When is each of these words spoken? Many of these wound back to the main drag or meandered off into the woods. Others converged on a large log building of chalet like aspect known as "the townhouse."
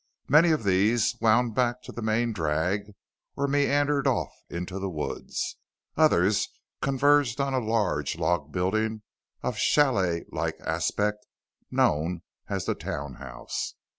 Many 0.27 0.49
of 0.49 0.63
these 0.63 1.15
wound 1.21 1.53
back 1.53 1.83
to 1.83 1.91
the 1.91 2.01
main 2.01 2.33
drag 2.33 2.93
or 3.37 3.47
meandered 3.47 4.07
off 4.07 4.31
into 4.49 4.79
the 4.79 4.89
woods. 4.89 5.57
Others 5.95 6.49
converged 6.81 7.39
on 7.39 7.53
a 7.53 7.59
large 7.59 8.17
log 8.17 8.51
building 8.51 9.03
of 9.43 9.59
chalet 9.59 10.25
like 10.31 10.59
aspect 10.61 11.27
known 11.69 12.23
as 12.49 12.65
"the 12.65 12.73
townhouse." 12.73 13.75